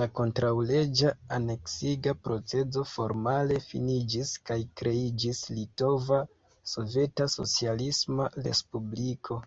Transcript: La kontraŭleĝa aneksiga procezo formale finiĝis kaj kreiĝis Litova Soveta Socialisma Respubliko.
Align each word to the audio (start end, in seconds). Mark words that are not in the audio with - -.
La 0.00 0.04
kontraŭleĝa 0.16 1.08
aneksiga 1.38 2.12
procezo 2.26 2.84
formale 2.90 3.56
finiĝis 3.70 4.30
kaj 4.52 4.60
kreiĝis 4.82 5.42
Litova 5.58 6.22
Soveta 6.76 7.28
Socialisma 7.38 8.32
Respubliko. 8.50 9.46